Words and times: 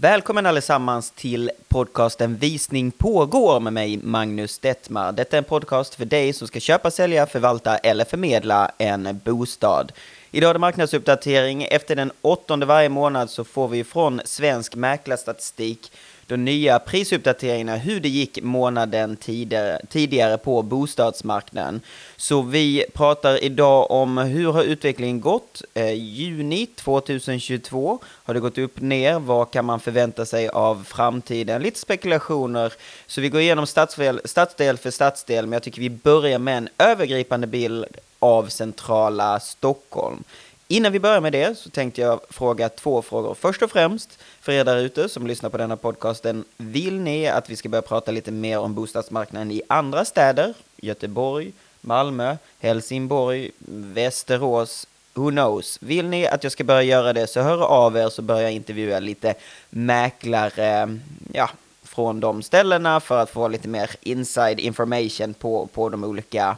Välkommen 0.00 0.46
allesammans 0.46 1.10
till 1.10 1.50
podcasten 1.68 2.36
Visning 2.36 2.90
pågår 2.90 3.60
med 3.60 3.72
mig 3.72 3.96
Magnus 4.02 4.58
Detmar. 4.58 5.12
Detta 5.12 5.36
är 5.36 5.38
en 5.38 5.44
podcast 5.44 5.94
för 5.94 6.04
dig 6.04 6.32
som 6.32 6.48
ska 6.48 6.60
köpa, 6.60 6.90
sälja, 6.90 7.26
förvalta 7.26 7.78
eller 7.78 8.04
förmedla 8.04 8.70
en 8.78 9.20
bostad. 9.24 9.92
Idag 10.30 10.50
är 10.50 10.54
det 10.54 10.60
marknadsuppdatering. 10.60 11.62
Efter 11.64 11.96
den 11.96 12.12
åttonde 12.22 12.66
varje 12.66 12.88
månad 12.88 13.30
så 13.30 13.44
får 13.44 13.68
vi 13.68 13.84
från 13.84 14.20
Svensk 14.24 14.74
Mäklarstatistik 14.74 15.92
de 16.28 16.36
nya 16.36 16.78
prisuppdateringarna, 16.78 17.76
hur 17.76 18.00
det 18.00 18.08
gick 18.08 18.42
månaden 18.42 19.16
tidigare, 19.16 19.80
tidigare 19.88 20.38
på 20.38 20.62
bostadsmarknaden. 20.62 21.80
Så 22.16 22.42
vi 22.42 22.84
pratar 22.94 23.44
idag 23.44 23.90
om 23.90 24.18
hur 24.18 24.52
har 24.52 24.62
utvecklingen 24.62 25.20
gått? 25.20 25.62
Eh, 25.74 25.92
juni 25.92 26.66
2022, 26.66 27.98
har 28.04 28.34
det 28.34 28.40
gått 28.40 28.58
upp 28.58 28.80
ner? 28.80 29.18
Vad 29.18 29.50
kan 29.50 29.64
man 29.64 29.80
förvänta 29.80 30.26
sig 30.26 30.48
av 30.48 30.84
framtiden? 30.84 31.62
Lite 31.62 31.80
spekulationer. 31.80 32.72
Så 33.06 33.20
vi 33.20 33.28
går 33.28 33.40
igenom 33.40 33.66
stadsdel, 33.66 34.20
stadsdel 34.24 34.76
för 34.76 34.90
stadsdel, 34.90 35.46
men 35.46 35.52
jag 35.52 35.62
tycker 35.62 35.80
vi 35.80 35.90
börjar 35.90 36.38
med 36.38 36.56
en 36.58 36.68
övergripande 36.78 37.46
bild 37.46 37.86
av 38.18 38.46
centrala 38.46 39.40
Stockholm. 39.40 40.24
Innan 40.70 40.92
vi 40.92 41.00
börjar 41.00 41.20
med 41.20 41.32
det 41.32 41.58
så 41.58 41.70
tänkte 41.70 42.00
jag 42.00 42.20
fråga 42.30 42.68
två 42.68 43.02
frågor. 43.02 43.34
Först 43.34 43.62
och 43.62 43.70
främst, 43.70 44.18
för 44.40 44.52
er 44.52 44.64
där 44.64 44.76
ute 44.76 45.08
som 45.08 45.26
lyssnar 45.26 45.50
på 45.50 45.56
denna 45.56 45.76
podcasten, 45.76 46.44
vill 46.56 47.00
ni 47.00 47.28
att 47.28 47.50
vi 47.50 47.56
ska 47.56 47.68
börja 47.68 47.82
prata 47.82 48.10
lite 48.10 48.30
mer 48.30 48.58
om 48.58 48.74
bostadsmarknaden 48.74 49.50
i 49.50 49.62
andra 49.68 50.04
städer? 50.04 50.54
Göteborg, 50.76 51.52
Malmö, 51.80 52.36
Helsingborg, 52.58 53.50
Västerås, 53.68 54.86
who 55.14 55.30
knows? 55.30 55.78
Vill 55.82 56.08
ni 56.08 56.26
att 56.26 56.42
jag 56.42 56.52
ska 56.52 56.64
börja 56.64 56.82
göra 56.82 57.12
det 57.12 57.26
så 57.26 57.40
hör 57.40 57.62
av 57.64 57.96
er 57.96 58.08
så 58.08 58.22
börjar 58.22 58.42
jag 58.42 58.52
intervjua 58.52 58.98
lite 58.98 59.34
mäklare, 59.70 60.98
ja, 61.32 61.50
från 61.82 62.20
de 62.20 62.42
ställena 62.42 63.00
för 63.00 63.18
att 63.18 63.30
få 63.30 63.48
lite 63.48 63.68
mer 63.68 63.90
inside 64.00 64.60
information 64.60 65.34
på, 65.34 65.66
på 65.66 65.88
de 65.88 66.04
olika 66.04 66.56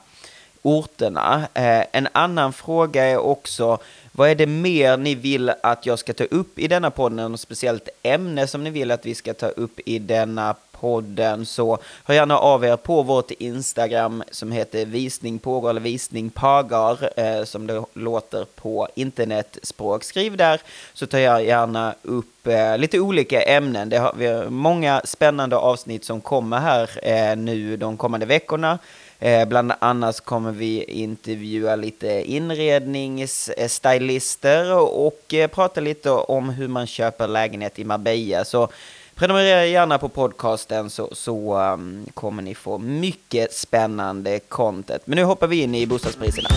orterna. 0.62 1.48
Eh, 1.54 1.84
en 1.92 2.08
annan 2.12 2.52
fråga 2.52 3.04
är 3.04 3.18
också, 3.18 3.78
vad 4.12 4.30
är 4.30 4.34
det 4.34 4.46
mer 4.46 4.96
ni 4.96 5.14
vill 5.14 5.52
att 5.62 5.86
jag 5.86 5.98
ska 5.98 6.12
ta 6.12 6.24
upp 6.24 6.58
i 6.58 6.68
denna 6.68 6.90
podden? 6.90 7.32
Något 7.32 7.40
speciellt 7.40 7.88
ämne 8.02 8.46
som 8.46 8.64
ni 8.64 8.70
vill 8.70 8.90
att 8.90 9.06
vi 9.06 9.14
ska 9.14 9.34
ta 9.34 9.48
upp 9.48 9.80
i 9.86 9.98
denna 9.98 10.54
podden 10.80 11.46
så 11.46 11.78
hör 12.04 12.14
gärna 12.14 12.38
av 12.38 12.64
er 12.64 12.76
på 12.76 13.02
vårt 13.02 13.30
Instagram 13.30 14.22
som 14.30 14.52
heter 14.52 14.86
visning 14.86 15.38
pågår 15.38 15.70
eller 15.70 15.80
visning 15.80 16.30
pagar 16.30 17.10
eh, 17.16 17.44
som 17.44 17.66
det 17.66 17.84
låter 17.92 18.44
på 18.44 18.88
internetspråk. 18.94 20.04
Skriv 20.04 20.36
där 20.36 20.60
så 20.92 21.06
tar 21.06 21.18
jag 21.18 21.44
gärna 21.44 21.94
upp 22.02 22.46
eh, 22.46 22.78
lite 22.78 23.00
olika 23.00 23.42
ämnen. 23.42 23.88
Det 23.88 23.98
har, 23.98 24.14
vi 24.16 24.26
har 24.26 24.44
många 24.44 25.02
spännande 25.04 25.56
avsnitt 25.56 26.04
som 26.04 26.20
kommer 26.20 26.58
här 26.58 27.36
nu 27.36 27.76
de 27.76 27.96
kommande 27.96 28.26
veckorna. 28.26 28.78
Eh, 29.22 29.48
bland 29.48 29.72
annat 29.78 30.20
kommer 30.20 30.52
vi 30.52 30.84
intervjua 30.84 31.76
lite 31.76 32.32
inredningsstylister 32.32 34.78
och 34.78 35.34
eh, 35.34 35.48
prata 35.48 35.80
lite 35.80 36.10
om 36.10 36.48
hur 36.48 36.68
man 36.68 36.86
köper 36.86 37.28
lägenhet 37.28 37.78
i 37.78 37.84
Marbella. 37.84 38.44
Så 38.44 38.68
prenumerera 39.14 39.66
gärna 39.66 39.98
på 39.98 40.08
podcasten 40.08 40.90
så, 40.90 41.08
så 41.12 41.58
um, 41.58 42.06
kommer 42.14 42.42
ni 42.42 42.54
få 42.54 42.78
mycket 42.78 43.52
spännande 43.52 44.38
content. 44.38 45.02
Men 45.04 45.16
nu 45.16 45.24
hoppar 45.24 45.46
vi 45.46 45.62
in 45.62 45.74
i 45.74 45.86
bostadspriserna. 45.86 46.48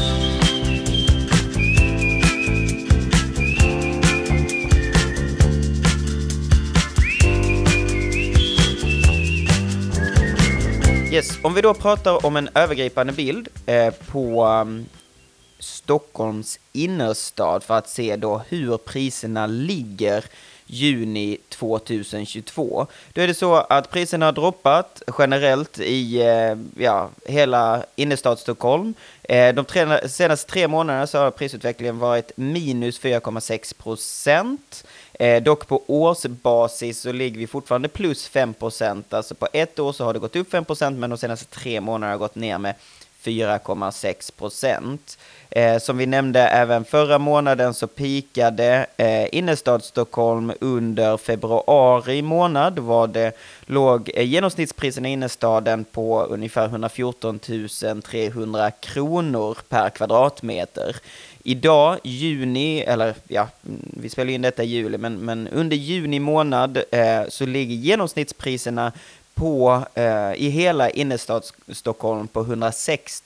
Yes, 11.14 11.39
om 11.42 11.53
vi 11.53 11.61
då 11.61 11.73
pratar 11.73 12.25
om 12.25 12.36
en 12.36 12.50
övergripande 12.56 13.14
bild 13.14 13.47
eh, 13.66 13.94
på 13.94 14.45
um, 14.45 14.86
Stockholms 15.60 16.60
innerstad 16.71 17.64
för 17.64 17.77
att 17.77 17.89
se 17.89 18.15
då 18.15 18.42
hur 18.49 18.77
priserna 18.77 19.48
ligger 19.48 20.26
juni 20.66 21.38
2022. 21.50 22.88
Då 23.14 23.22
är 23.22 23.28
det 23.28 23.34
så 23.34 23.56
att 23.56 23.92
priserna 23.92 24.26
har 24.26 24.32
droppat 24.32 25.02
generellt 25.20 25.80
i 25.80 26.22
eh, 26.22 26.84
ja, 26.84 27.10
hela 27.26 27.84
innerstad 27.96 28.40
Stockholm. 28.40 28.94
Eh, 29.24 29.56
de 29.56 29.66
tre, 29.66 30.10
senaste 30.10 30.52
tre 30.52 30.68
månaderna 30.68 31.08
så 31.08 31.18
har 31.18 31.32
prisutvecklingen 31.32 32.00
varit 32.00 32.32
minus 32.36 33.02
4,6 33.02 33.78
procent. 33.78 34.84
Eh, 35.14 35.44
dock 35.44 35.68
på 35.68 35.84
årsbasis 35.88 37.02
så 37.02 37.12
ligger 37.12 37.40
vi 37.40 37.48
fortfarande 37.48 37.88
plus 37.88 38.28
5 38.28 38.54
procent. 38.54 39.14
Alltså 39.14 39.36
på 39.36 39.48
ett 39.54 39.80
år 39.80 39.94
så 39.94 40.06
har 40.06 40.14
det 40.14 40.20
gått 40.20 40.36
upp 40.36 40.52
5 40.52 40.66
procent 40.66 41.00
men 41.00 41.10
de 41.10 41.18
senaste 41.18 41.45
tre 41.45 41.82
månaderna 41.82 42.14
har 42.14 42.20
gått 42.20 42.36
ner 42.36 42.58
med 42.58 42.76
4,6 43.23 44.32
procent. 44.38 45.17
Eh, 45.50 45.80
som 45.80 45.98
vi 45.98 46.06
nämnde 46.06 46.39
även 46.39 46.86
förra 46.86 47.20
månaden 47.20 47.73
så 47.73 47.88
pikade 47.88 48.86
eh, 48.98 49.28
innerstad 49.32 49.84
Stockholm 49.84 50.54
under 50.60 51.17
februari 51.17 52.22
månad. 52.22 52.80
Var 52.80 53.08
det 53.08 53.32
låg 53.66 54.12
eh, 54.14 54.28
genomsnittspriserna 54.28 55.10
i 55.10 55.12
innerstaden 55.12 55.83
på 55.83 56.23
ungefär 56.23 56.66
114 56.66 57.39
300 58.04 58.72
kronor 58.72 59.58
per 59.70 59.89
kvadratmeter. 59.89 60.95
Idag, 61.44 62.00
juni, 62.04 62.82
eller 62.82 63.16
ja, 63.28 63.48
vi 63.94 64.10
spelar 64.10 64.32
in 64.32 64.42
detta 64.42 64.64
i 64.64 64.67
juli, 64.67 64.98
men, 64.98 65.17
men 65.17 65.48
under 65.48 65.78
juni 65.78 66.20
månad 66.20 66.83
eh, 66.92 67.22
så 67.30 67.45
ligger 67.45 67.76
genomsnittspriserna 67.76 68.92
på, 69.33 69.83
eh, 69.94 70.33
i 70.33 70.49
hela 70.49 70.89
innerstadsstockholm 70.89 72.27
på 72.27 72.42
106 72.42 73.23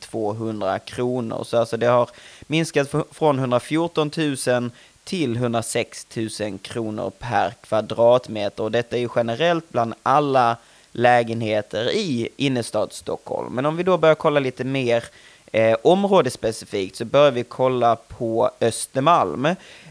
200 0.00 0.78
kronor. 0.78 1.44
Så 1.44 1.58
alltså 1.58 1.76
det 1.76 1.86
har 1.86 2.10
minskat 2.46 2.94
från 3.10 3.38
114 3.38 4.10
000 4.46 4.70
till 5.04 5.36
106 5.36 6.06
000 6.40 6.58
kronor 6.58 7.12
per 7.18 7.54
kvadratmeter. 7.60 8.62
Och 8.62 8.70
detta 8.70 8.96
är 8.96 9.00
ju 9.00 9.08
generellt 9.16 9.68
bland 9.68 9.94
alla 10.02 10.56
lägenheter 10.92 11.90
i 11.90 12.28
innerstad 12.36 12.92
Stockholm. 12.92 13.54
Men 13.54 13.66
om 13.66 13.76
vi 13.76 13.82
då 13.82 13.96
börjar 13.96 14.14
kolla 14.14 14.40
lite 14.40 14.64
mer 14.64 15.04
eh, 15.52 15.76
områdesspecifikt 15.82 16.96
så 16.96 17.04
börjar 17.04 17.30
vi 17.30 17.44
kolla 17.44 17.96
på 17.96 18.50
Östermalm. 18.60 19.48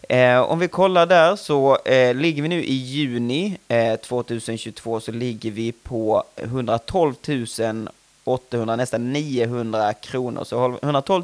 Eh, 0.09 0.39
om 0.39 0.59
vi 0.59 0.67
kollar 0.67 1.05
där 1.05 1.35
så 1.35 1.77
eh, 1.85 2.15
ligger 2.15 2.41
vi 2.41 2.49
nu 2.49 2.63
i 2.63 2.73
juni 2.73 3.57
eh, 3.67 3.95
2022 3.95 4.99
så 4.99 5.11
ligger 5.11 5.51
vi 5.51 5.71
på 5.71 6.23
112 6.35 7.13
800, 8.27 8.75
nästan 8.75 9.13
900 9.13 9.93
kronor. 9.93 10.43
Så 10.43 10.77
112 10.81 11.23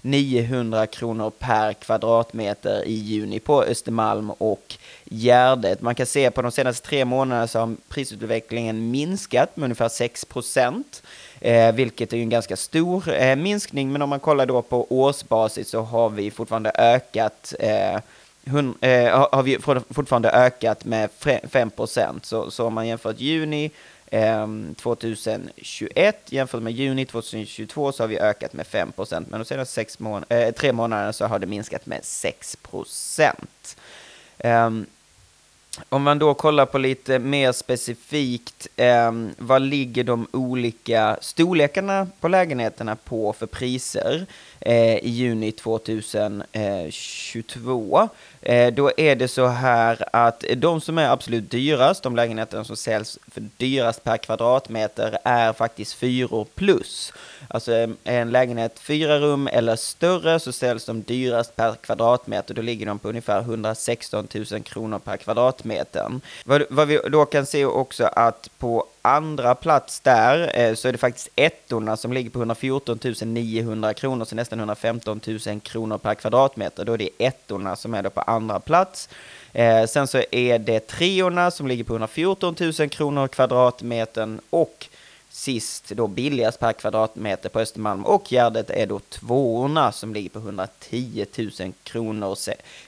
900 0.00 0.86
kronor 0.86 1.30
per 1.30 1.72
kvadratmeter 1.72 2.84
i 2.84 2.92
juni 2.92 3.40
på 3.40 3.62
Östermalm 3.62 4.30
och 4.30 4.74
Gärdet. 5.04 5.80
Man 5.80 5.94
kan 5.94 6.06
se 6.06 6.30
på 6.30 6.42
de 6.42 6.50
senaste 6.52 6.88
tre 6.88 7.04
månaderna 7.04 7.46
så 7.46 7.58
har 7.58 7.76
prisutvecklingen 7.88 8.90
minskat 8.90 9.56
med 9.56 9.64
ungefär 9.64 9.88
6 9.88 10.24
procent. 10.24 11.02
Eh, 11.40 11.74
vilket 11.74 12.12
är 12.12 12.16
ju 12.16 12.22
en 12.22 12.28
ganska 12.28 12.56
stor 12.56 13.12
eh, 13.12 13.36
minskning, 13.36 13.92
men 13.92 14.02
om 14.02 14.08
man 14.08 14.20
kollar 14.20 14.46
då 14.46 14.62
på 14.62 14.86
årsbasis 14.90 15.68
så 15.68 15.80
har 15.80 16.08
vi 16.08 16.30
fortfarande 16.30 16.72
ökat 16.74 17.54
eh, 17.58 18.00
hun, 18.48 18.74
eh, 18.80 19.28
har 19.32 19.42
vi 19.42 19.58
fortfarande 19.90 20.30
ökat 20.30 20.84
med 20.84 21.10
5 21.50 21.70
procent. 21.70 22.26
Så, 22.26 22.50
så 22.50 22.66
om 22.66 22.74
man 22.74 22.88
jämför 22.88 23.14
juni 23.18 23.70
ehm, 24.10 24.74
2021 24.74 26.32
jämfört 26.32 26.62
med 26.62 26.72
juni 26.72 27.06
2022 27.06 27.92
så 27.92 28.02
har 28.02 28.08
vi 28.08 28.18
ökat 28.18 28.52
med 28.52 28.66
5 28.66 28.92
procent, 28.92 29.30
men 29.30 29.40
de 29.40 29.44
senaste 29.44 29.74
sex 29.74 29.98
mån 29.98 30.24
äh, 30.28 30.50
tre 30.50 30.72
månaderna 30.72 31.12
så 31.12 31.26
har 31.26 31.38
det 31.38 31.46
minskat 31.46 31.86
med 31.86 32.04
6 32.04 32.56
procent. 32.56 33.76
Um, 34.44 34.86
om 35.88 36.02
man 36.02 36.18
då 36.18 36.34
kollar 36.34 36.66
på 36.66 36.78
lite 36.78 37.18
mer 37.18 37.52
specifikt, 37.52 38.68
eh, 38.76 39.12
vad 39.38 39.62
ligger 39.62 40.04
de 40.04 40.26
olika 40.30 41.18
storlekarna 41.20 42.06
på 42.20 42.28
lägenheterna 42.28 42.96
på 42.96 43.32
för 43.32 43.46
priser? 43.46 44.14
eh, 44.20 44.47
Eh, 44.60 44.96
i 44.96 45.08
juni 45.08 45.52
2022? 45.52 48.08
Eh, 48.42 48.56
eh, 48.56 48.74
då 48.74 48.90
är 48.96 49.16
det 49.16 49.28
så 49.28 49.46
här 49.46 50.04
att 50.12 50.44
de 50.56 50.80
som 50.80 50.98
är 50.98 51.08
absolut 51.08 51.50
dyrast, 51.50 52.02
de 52.02 52.16
lägenheterna 52.16 52.64
som 52.64 52.76
säljs 52.76 53.18
för 53.26 53.42
dyrast 53.56 54.04
per 54.04 54.16
kvadratmeter, 54.16 55.18
är 55.24 55.52
faktiskt 55.52 55.94
fyror 55.94 56.46
plus. 56.54 57.12
Alltså 57.48 57.72
eh, 57.72 57.88
en 58.04 58.30
lägenhet 58.30 58.78
fyra 58.78 59.18
rum 59.18 59.48
eller 59.52 59.76
större 59.76 60.40
så 60.40 60.52
säljs 60.52 60.84
de 60.84 61.02
dyrast 61.02 61.56
per 61.56 61.74
kvadratmeter. 61.74 62.54
Då 62.54 62.62
ligger 62.62 62.86
de 62.86 62.98
på 62.98 63.08
ungefär 63.08 63.40
116 63.40 64.28
000 64.34 64.44
kronor 64.62 64.98
per 64.98 65.16
kvadratmeter. 65.16 66.20
Vad, 66.44 66.62
vad 66.70 66.88
vi 66.88 67.00
då 67.10 67.24
kan 67.24 67.46
se 67.46 67.64
också 67.64 68.04
att 68.04 68.50
på 68.58 68.86
andra 69.08 69.54
plats 69.54 70.00
där 70.00 70.58
eh, 70.58 70.74
så 70.74 70.88
är 70.88 70.92
det 70.92 70.98
faktiskt 70.98 71.28
ettorna 71.36 71.96
som 71.96 72.12
ligger 72.12 72.30
på 72.30 72.38
114 72.38 72.98
900 73.20 73.94
kronor, 73.94 74.24
så 74.24 74.34
nästan 74.34 74.58
115 74.58 75.20
000 75.46 75.60
kronor 75.60 75.98
per 75.98 76.14
kvadratmeter. 76.14 76.84
Då 76.84 76.92
är 76.92 76.98
det 76.98 77.10
ettorna 77.18 77.76
som 77.76 77.94
är 77.94 78.02
då 78.02 78.10
på 78.10 78.20
andra 78.20 78.60
plats. 78.60 79.08
Eh, 79.52 79.86
sen 79.86 80.06
så 80.06 80.22
är 80.30 80.58
det 80.58 80.80
treorna 80.80 81.50
som 81.50 81.66
ligger 81.66 81.84
på 81.84 81.92
114 81.92 82.56
000 82.60 82.88
kronor 82.88 83.28
kvadratmetern 83.28 84.40
och 84.50 84.88
sist 85.38 85.88
då 85.88 86.06
billigast 86.06 86.60
per 86.60 86.72
kvadratmeter 86.72 87.48
på 87.48 87.60
Östermalm 87.60 88.04
och 88.04 88.32
Gärdet 88.32 88.70
är 88.70 88.86
då 88.86 88.98
tvåorna 88.98 89.92
som 89.92 90.14
ligger 90.14 90.30
på 90.30 90.38
110 90.38 91.26
000 91.36 91.72
kronor, 91.82 92.36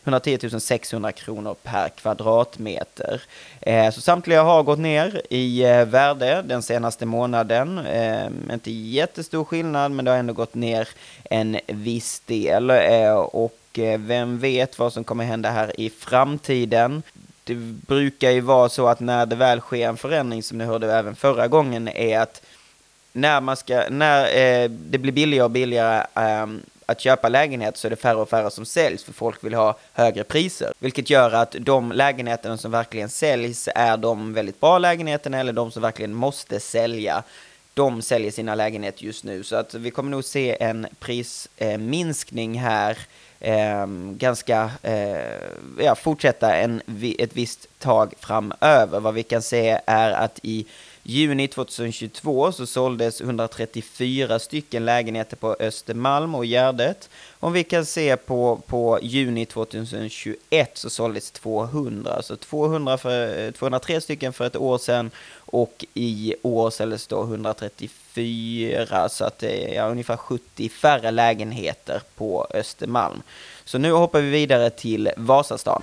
110 0.05 0.61
600 0.61 1.13
kronor 1.13 1.57
per 1.63 1.89
kvadratmeter. 1.89 3.23
Eh, 3.61 3.91
så 3.91 4.01
samtliga 4.01 4.43
har 4.43 4.63
gått 4.63 4.79
ner 4.79 5.23
i 5.31 5.63
eh, 5.65 5.85
värde 5.85 6.45
den 6.47 6.63
senaste 6.63 7.07
månaden. 7.07 7.79
Eh, 7.79 8.27
inte 8.53 8.71
jättestor 8.71 9.45
skillnad, 9.45 9.93
men 9.93 10.05
det 10.05 10.11
har 10.11 10.19
ändå 10.19 10.33
gått 10.33 10.55
ner 10.55 10.89
en 11.25 11.59
viss 11.67 12.21
del. 12.21 12.71
Eh, 12.71 13.15
och 13.15 13.79
eh, 13.79 14.01
vem 14.01 14.39
vet 14.39 14.79
vad 14.79 14.93
som 14.93 15.05
kommer 15.05 15.25
hända 15.25 15.51
här 15.51 15.81
i 15.81 15.91
framtiden 15.91 17.03
det 17.51 17.87
brukar 17.87 18.31
ju 18.31 18.41
vara 18.41 18.69
så 18.69 18.89
att 18.89 19.01
när 19.01 19.27
det 19.27 19.37
väl 19.37 19.61
sker 19.61 19.89
en 19.89 19.97
förändring, 19.97 20.43
som 20.43 20.59
ni 20.59 20.65
hörde 20.65 20.93
även 20.93 21.17
förra 21.17 21.49
gången, 21.49 21.89
är 21.89 22.19
att 22.19 22.43
när, 23.13 23.41
man 23.41 23.57
ska, 23.57 23.85
när 23.91 24.23
eh, 24.23 24.71
det 24.71 24.99
blir 24.99 25.13
billigare 25.13 25.45
och 25.45 25.51
billigare 25.51 26.07
eh, 26.15 26.47
att 26.87 27.01
köpa 27.01 27.29
lägenhet 27.29 27.77
så 27.77 27.89
är 27.89 27.91
det 27.91 27.97
färre 27.97 28.17
och 28.17 28.29
färre 28.29 28.51
som 28.51 28.65
säljs 28.65 29.05
för 29.05 29.13
folk 29.13 29.45
vill 29.45 29.55
ha 29.55 29.79
högre 29.93 30.25
priser. 30.25 30.73
Vilket 30.79 31.11
gör 31.11 31.33
att 31.33 31.57
de 31.61 31.93
lägenheterna 31.93 32.57
som 32.57 32.71
verkligen 32.71 33.09
säljs 33.09 33.69
är 33.75 33.97
de 33.97 34.33
väldigt 34.35 34.61
bra 34.61 34.79
lägenheterna 34.79 35.39
eller 35.39 35.53
de 35.53 35.71
som 35.71 35.83
verkligen 35.83 36.15
måste 36.15 36.61
sälja. 36.61 37.23
De 37.81 38.03
säljer 38.03 38.31
sina 38.31 38.55
lägenheter 38.55 39.05
just 39.05 39.25
nu 39.25 39.43
så 39.43 39.57
att 39.57 39.75
vi 39.75 39.91
kommer 39.91 40.11
nog 40.11 40.25
se 40.25 40.57
en 40.63 40.87
prisminskning 40.99 42.57
eh, 42.57 42.63
här 42.63 42.99
eh, 43.41 43.87
ganska, 44.17 44.71
eh, 44.83 45.85
ja, 45.85 45.95
fortsätta 45.95 46.57
en, 46.57 46.83
ett 47.19 47.37
visst 47.37 47.67
tag 47.79 48.15
framöver. 48.19 49.01
Vad 49.01 49.15
vi 49.15 49.23
kan 49.23 49.43
se 49.43 49.81
är 49.87 50.11
att 50.11 50.41
i 50.43 50.67
juni 51.03 51.49
2022 51.49 52.53
så 52.53 52.67
såldes 52.67 53.21
134 53.21 54.39
stycken 54.39 54.85
lägenheter 54.85 55.37
på 55.37 55.57
Östermalm 55.61 56.35
och 56.35 56.45
Gärdet. 56.45 57.11
Om 57.41 57.53
vi 57.53 57.65
kan 57.65 57.87
se 57.87 58.17
på, 58.17 58.61
på 58.67 58.99
juni 59.03 59.47
2021 59.47 60.71
så 60.75 60.91
såldes 60.91 61.31
200, 61.31 62.23
så 62.23 62.37
200 62.37 62.99
för, 62.99 63.47
eh, 63.47 63.51
203 63.51 64.01
stycken 64.01 64.33
för 64.33 64.47
ett 64.47 64.57
år 64.57 64.79
sedan 64.79 65.11
och 65.35 65.85
i 65.95 66.35
år 66.43 66.71
såldes 66.71 67.07
då 67.07 67.23
134, 67.23 69.09
så 69.09 69.25
att 69.25 69.43
eh, 69.43 69.49
det 69.49 69.77
är 69.77 69.91
ungefär 69.91 70.17
70 70.17 70.69
färre 70.69 71.11
lägenheter 71.11 72.03
på 72.17 72.47
Östermalm. 72.55 73.23
Så 73.65 73.79
nu 73.79 73.93
hoppar 73.93 74.21
vi 74.21 74.31
vidare 74.31 74.71
till 74.71 75.11
Vasastan. 75.17 75.83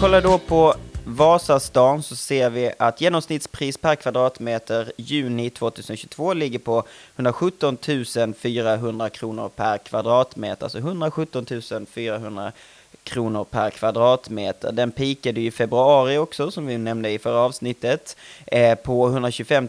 Kollar 0.00 0.22
då 0.22 0.38
på 0.38 0.74
Vasastan 1.04 2.02
så 2.02 2.16
ser 2.16 2.50
vi 2.50 2.72
att 2.78 3.00
genomsnittspris 3.00 3.76
per 3.76 3.94
kvadratmeter 3.94 4.92
juni 4.96 5.50
2022 5.50 6.32
ligger 6.32 6.58
på 6.58 6.84
117 7.16 7.78
400 8.38 9.10
kronor 9.10 9.48
per 9.56 9.78
kvadratmeter, 9.78 10.64
alltså 10.64 10.78
117 10.78 11.46
400 11.90 12.52
kronor 13.04 13.44
per 13.44 13.70
kvadratmeter. 13.70 14.72
Den 14.72 14.90
pikade 14.92 15.40
i 15.40 15.50
februari 15.50 16.18
också, 16.18 16.50
som 16.50 16.66
vi 16.66 16.78
nämnde 16.78 17.10
i 17.10 17.18
förra 17.18 17.40
avsnittet, 17.40 18.16
eh, 18.46 18.74
på 18.74 19.08
125 19.08 19.68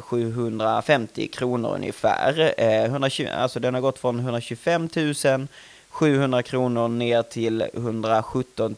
750 0.00 1.28
kronor 1.28 1.74
ungefär. 1.74 2.54
Eh, 2.58 2.84
120, 2.84 3.28
alltså 3.36 3.60
den 3.60 3.74
har 3.74 3.80
gått 3.80 3.98
från 3.98 4.18
125 4.20 4.88
000 5.24 5.46
700 5.94 6.42
kronor 6.42 6.88
ner 6.88 7.22
till 7.22 7.64
117 7.74 8.76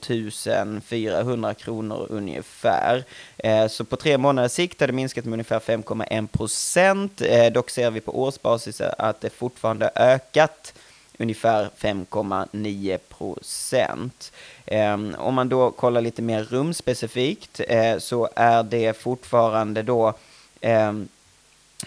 400 0.85 1.55
kronor 1.55 2.07
ungefär. 2.11 3.05
Eh, 3.37 3.69
så 3.69 3.85
på 3.85 3.97
tre 3.97 4.19
månaders 4.19 4.53
sikt 4.53 4.81
har 4.81 4.87
det 4.87 4.93
minskat 4.93 5.25
med 5.25 5.33
ungefär 5.33 5.61
5,1 5.61 6.27
procent. 6.27 7.21
Eh, 7.21 7.53
dock 7.53 7.71
ser 7.71 7.91
vi 7.91 8.01
på 8.01 8.21
årsbasis 8.23 8.81
att 8.81 9.21
det 9.21 9.31
fortfarande 9.31 9.91
ökat 9.95 10.75
ungefär 11.19 11.71
5,9 11.79 12.99
procent. 12.99 14.33
Eh, 14.67 14.95
om 15.19 15.35
man 15.35 15.49
då 15.49 15.71
kollar 15.71 16.01
lite 16.01 16.23
mer 16.23 16.45
rumspecifikt 16.45 17.61
så 17.99 18.29
är 18.37 18.63
det 18.63 18.97
fortfarande 18.97 19.83
då 19.83 20.15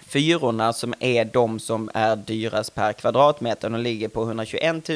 Fyrorna 0.07 0.73
som 0.73 0.93
är 0.99 1.25
de 1.25 1.59
som 1.59 1.89
är 1.93 2.15
dyrast 2.15 2.75
per 2.75 2.93
kvadratmeter, 2.93 3.69
de 3.69 3.81
ligger 3.81 4.07
på 4.07 4.23
121 4.23 4.89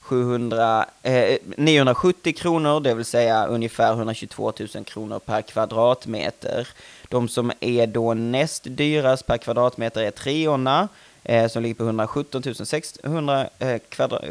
700, 0.00 0.86
eh, 1.02 1.38
970 1.56 2.34
kronor, 2.36 2.80
det 2.80 2.94
vill 2.94 3.04
säga 3.04 3.46
ungefär 3.46 3.92
122 3.92 4.52
000 4.74 4.84
kronor 4.84 5.18
per 5.18 5.42
kvadratmeter. 5.42 6.68
De 7.08 7.28
som 7.28 7.52
är 7.60 7.86
då 7.86 8.14
näst 8.14 8.62
dyrast 8.66 9.26
per 9.26 9.38
kvadratmeter 9.38 10.02
är 10.02 10.10
treorna, 10.10 10.88
eh, 11.28 11.48
som 11.48 11.62
ligger 11.62 11.74
på 11.74 11.84
117 11.84 12.42
600 12.66 13.48
eh, 13.58 13.80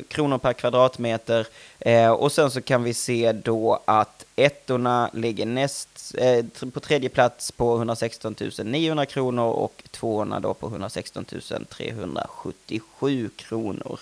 kronor 0.07 0.37
per 0.37 0.53
kvadratmeter. 0.53 1.47
Eh, 1.79 2.11
och 2.11 2.31
sen 2.31 2.51
så 2.51 2.61
kan 2.61 2.83
vi 2.83 2.93
se 2.93 3.31
då 3.31 3.79
att 3.85 4.25
ettorna 4.35 5.09
ligger 5.13 5.45
näst, 5.45 6.15
eh, 6.17 6.45
på 6.73 6.79
tredje 6.79 7.09
plats 7.09 7.51
på 7.51 7.75
116 7.75 8.35
900 8.63 9.05
kronor 9.05 9.45
och 9.45 9.83
tvåorna 9.91 10.39
då 10.39 10.53
på 10.53 10.67
116 10.67 11.25
377 11.69 13.29
kronor. 13.35 13.99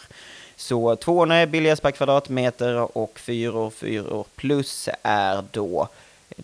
Så 0.56 0.96
tvåorna 0.96 1.36
är 1.36 1.48
billigast 1.48 1.81
per 1.81 1.92
kvadratmeter 1.92 2.98
och 2.98 3.19
fyror, 3.19 3.69
fyror 3.69 4.25
plus 4.36 4.89
är 5.04 5.44
då 5.51 5.88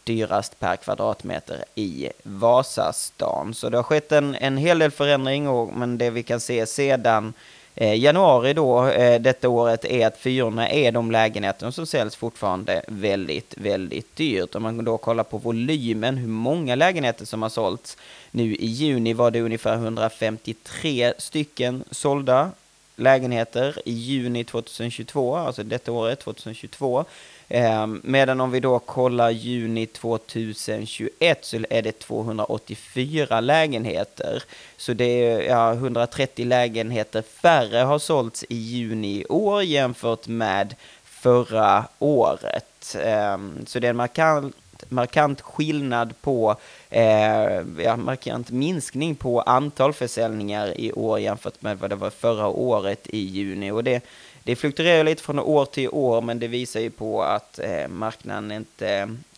dyrast 0.03 0.59
per 0.59 0.75
kvadratmeter 0.75 1.63
i 1.75 2.09
Vasastan. 2.23 3.53
Så 3.53 3.69
det 3.69 3.77
har 3.77 3.83
skett 3.83 4.11
en, 4.11 4.35
en 4.35 4.57
hel 4.57 4.79
del 4.79 4.91
förändring, 4.91 5.47
och, 5.47 5.73
men 5.73 5.97
det 5.97 6.09
vi 6.09 6.23
kan 6.23 6.39
se 6.39 6.65
sedan 6.65 7.33
eh, 7.75 7.99
januari 7.99 8.53
då, 8.53 8.87
eh, 8.87 9.21
detta 9.21 9.49
året, 9.49 9.85
är 9.85 10.07
att 10.07 10.17
fyrorna 10.17 10.69
är 10.69 10.91
de 10.91 11.11
lägenheter 11.11 11.71
som 11.71 11.85
säljs 11.85 12.15
fortfarande 12.15 12.81
väldigt, 12.87 13.53
väldigt 13.57 14.15
dyrt. 14.15 14.55
Om 14.55 14.63
man 14.63 14.85
då 14.85 14.97
kollar 14.97 15.23
på 15.23 15.37
volymen, 15.37 16.17
hur 16.17 16.27
många 16.27 16.75
lägenheter 16.75 17.25
som 17.25 17.41
har 17.41 17.49
sålts. 17.49 17.97
Nu 18.31 18.55
i 18.55 18.65
juni 18.65 19.13
var 19.13 19.31
det 19.31 19.41
ungefär 19.41 19.73
153 19.73 21.13
stycken 21.17 21.83
sålda 21.91 22.51
lägenheter 22.99 23.81
i 23.85 23.93
juni 23.93 24.43
2022, 24.43 25.35
alltså 25.35 25.63
detta 25.63 25.91
året, 25.91 26.19
2022. 26.19 27.05
Eh, 27.49 27.87
medan 27.87 28.41
om 28.41 28.51
vi 28.51 28.59
då 28.59 28.79
kollar 28.79 29.29
juni 29.29 29.85
2021 29.85 31.45
så 31.45 31.57
är 31.69 31.81
det 31.81 31.99
284 31.99 33.41
lägenheter. 33.41 34.43
Så 34.77 34.93
det 34.93 35.03
är 35.05 35.41
ja, 35.41 35.73
130 35.73 36.45
lägenheter 36.45 37.21
färre 37.21 37.77
har 37.77 37.99
sålts 37.99 38.45
i 38.49 38.55
juni 38.55 39.21
i 39.21 39.25
år 39.25 39.63
jämfört 39.63 40.27
med 40.27 40.75
förra 41.03 41.83
året. 41.99 42.95
Eh, 43.03 43.37
så 43.65 43.79
det 43.79 43.87
är 43.87 43.89
en 43.89 43.95
markant 43.95 44.55
markant 44.89 45.41
skillnad 45.41 46.13
på, 46.21 46.55
eh, 46.89 47.61
ja, 47.77 47.95
markant 47.97 48.51
minskning 48.51 49.15
på 49.15 49.41
antal 49.41 49.93
försäljningar 49.93 50.79
i 50.79 50.91
år 50.91 51.19
jämfört 51.19 51.61
med 51.61 51.79
vad 51.79 51.89
det 51.89 51.95
var 51.95 52.09
förra 52.09 52.47
året 52.47 53.07
i 53.07 53.17
juni. 53.17 53.71
Och 53.71 53.83
det, 53.83 54.03
det 54.43 54.55
fluktuerar 54.55 55.03
lite 55.03 55.23
från 55.23 55.39
år 55.39 55.65
till 55.65 55.89
år, 55.89 56.21
men 56.21 56.39
det 56.39 56.47
visar 56.47 56.79
ju 56.79 56.89
på 56.89 57.23
att 57.23 57.59
eh, 57.59 57.87
marknaden 57.87 58.51
inte 58.51 58.87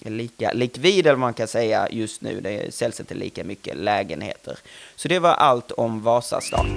är 0.01 0.09
lika 0.09 0.51
likvid, 0.53 1.07
eller 1.07 1.17
man 1.17 1.33
kan 1.33 1.47
säga 1.47 1.87
just 1.91 2.21
nu. 2.21 2.41
Det 2.41 2.73
säljs 2.73 2.99
inte 2.99 3.13
lika 3.13 3.43
mycket 3.43 3.77
lägenheter. 3.77 4.57
Så 4.95 5.07
det 5.07 5.19
var 5.19 5.33
allt 5.33 5.71
om 5.71 6.01
Vasastan. 6.01 6.67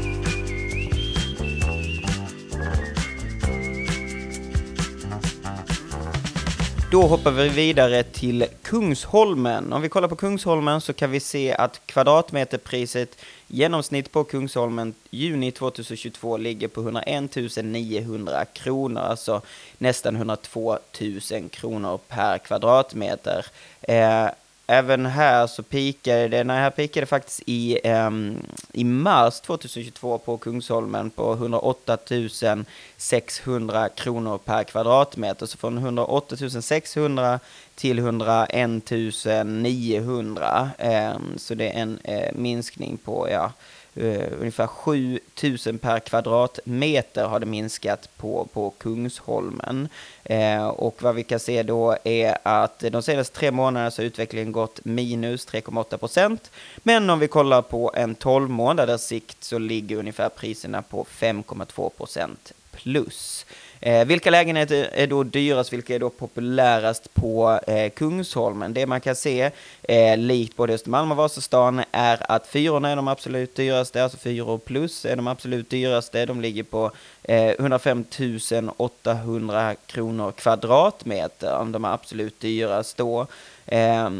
Då 6.94 7.02
hoppar 7.02 7.30
vi 7.30 7.48
vidare 7.48 8.02
till 8.02 8.46
Kungsholmen. 8.62 9.72
Om 9.72 9.82
vi 9.82 9.88
kollar 9.88 10.08
på 10.08 10.16
Kungsholmen 10.16 10.80
så 10.80 10.92
kan 10.92 11.10
vi 11.10 11.20
se 11.20 11.52
att 11.52 11.80
kvadratmeterpriset 11.86 13.18
genomsnitt 13.46 14.12
på 14.12 14.24
Kungsholmen 14.24 14.94
juni 15.10 15.50
2022 15.50 16.36
ligger 16.36 16.68
på 16.68 16.80
101 16.80 17.64
900 17.64 18.44
kronor, 18.44 19.02
alltså 19.02 19.42
nästan 19.78 20.16
102 20.16 20.78
000 21.30 21.48
kronor 21.50 21.98
per 22.08 22.38
kvadratmeter. 22.38 23.46
Eh, 23.82 24.26
även 24.66 25.06
här 25.06 25.46
så 25.46 25.62
pikade 25.62 26.28
det, 26.28 26.44
nej 26.44 26.60
här 26.60 26.70
pikade 26.70 27.02
det 27.02 27.06
faktiskt 27.06 27.42
i, 27.46 27.78
um, 27.90 28.46
i 28.72 28.84
mars 28.84 29.40
2022 29.40 30.18
på 30.18 30.36
Kungsholmen 30.36 31.10
på 31.10 31.32
108 31.32 31.98
600 32.96 33.88
kronor 33.88 34.38
per 34.38 34.64
kvadratmeter. 34.64 35.46
Så 35.46 35.58
från 35.58 35.78
108 35.78 36.36
600 36.62 37.40
till 37.74 37.98
101 37.98 38.90
900. 39.46 40.70
Um, 40.78 41.38
så 41.38 41.54
det 41.54 41.68
är 41.68 41.82
en 41.82 41.98
uh, 42.08 42.40
minskning 42.40 42.96
på 42.96 43.30
ja, 43.30 43.52
Uh, 43.96 44.26
ungefär 44.40 44.66
7000 44.66 45.78
per 45.78 46.00
kvadratmeter 46.00 47.24
har 47.24 47.40
det 47.40 47.46
minskat 47.46 48.08
på, 48.16 48.48
på 48.52 48.70
Kungsholmen. 48.70 49.88
Uh, 50.30 50.66
och 50.66 51.02
vad 51.02 51.14
vi 51.14 51.22
kan 51.22 51.40
se 51.40 51.62
då 51.62 51.96
är 52.04 52.38
att 52.42 52.78
de 52.78 53.02
senaste 53.02 53.38
tre 53.38 53.50
månaderna 53.50 53.90
så 53.90 54.02
har 54.02 54.06
utvecklingen 54.06 54.52
gått 54.52 54.84
minus 54.84 55.48
3,8 55.48 55.96
procent. 55.96 56.50
Men 56.76 57.10
om 57.10 57.18
vi 57.18 57.28
kollar 57.28 57.62
på 57.62 57.92
en 57.94 58.14
12 58.14 58.50
månaders 58.50 59.00
sikt 59.00 59.44
så 59.44 59.58
ligger 59.58 59.96
ungefär 59.96 60.28
priserna 60.28 60.82
på 60.82 61.04
5,2 61.04 61.90
procent 61.90 62.52
plus. 62.70 63.46
Eh, 63.86 64.04
vilka 64.04 64.30
lägenheter 64.30 64.90
är 64.92 65.06
då 65.06 65.22
dyrast, 65.22 65.72
vilka 65.72 65.94
är 65.94 65.98
då 65.98 66.10
populärast 66.10 67.14
på 67.14 67.60
eh, 67.66 67.90
Kungsholmen? 67.90 68.74
Det 68.74 68.86
man 68.86 69.00
kan 69.00 69.16
se, 69.16 69.50
eh, 69.82 70.16
likt 70.16 70.56
både 70.56 70.74
Östermalm 70.74 71.10
och 71.10 71.16
Vasastan, 71.16 71.84
är 71.92 72.32
att 72.32 72.46
fyrorna 72.46 72.90
är 72.90 72.96
de 72.96 73.08
absolut 73.08 73.56
dyraste, 73.56 74.02
alltså 74.02 74.18
fyror 74.18 74.58
plus 74.58 75.04
är 75.04 75.16
de 75.16 75.26
absolut 75.26 75.70
dyraste. 75.70 76.26
De 76.26 76.40
ligger 76.40 76.62
på 76.62 76.90
eh, 77.22 77.50
105 77.50 78.04
800 78.76 79.74
kronor 79.86 80.32
kvadratmetern. 80.32 81.72
de 81.72 81.84
är 81.84 81.92
absolut 81.92 82.40
dyrast 82.40 82.96
då. 82.96 83.26
Eh, 83.66 84.10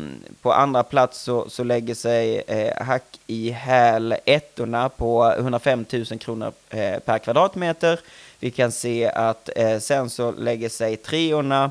på 0.43 0.53
andra 0.53 0.83
plats 0.83 1.23
så, 1.23 1.49
så 1.49 1.65
lägger 1.65 1.95
sig 1.95 2.43
eh, 2.47 2.85
hack 2.85 3.21
i 3.27 3.51
häl 3.51 4.15
ettorna 4.25 4.89
på 4.89 5.35
105 5.39 5.85
000 5.93 6.05
kronor 6.05 6.53
eh, 6.71 6.99
per 6.99 7.19
kvadratmeter. 7.19 8.01
Vi 8.45 8.51
kan 8.51 8.73
se 8.73 9.07
att 9.07 9.51
eh, 9.57 9.79
sen 9.79 10.11
så 10.11 10.33
lägger 10.33 10.69
sig 10.69 10.97
treorna 10.97 11.71